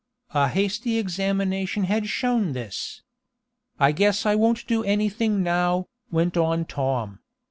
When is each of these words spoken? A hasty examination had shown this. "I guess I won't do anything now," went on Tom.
A 0.33 0.47
hasty 0.47 0.97
examination 0.97 1.83
had 1.83 2.07
shown 2.07 2.53
this. 2.53 3.03
"I 3.79 3.91
guess 3.91 4.25
I 4.25 4.33
won't 4.33 4.65
do 4.65 4.83
anything 4.83 5.43
now," 5.43 5.85
went 6.09 6.35
on 6.35 6.65
Tom. 6.65 7.19